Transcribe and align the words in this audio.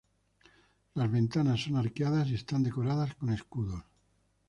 Las 0.95 1.11
ventanas 1.11 1.61
son 1.61 1.75
arqueadas 1.75 2.27
y 2.29 2.33
están 2.33 2.63
decoradas 2.63 3.13
con 3.13 3.29
escudos. 3.31 3.83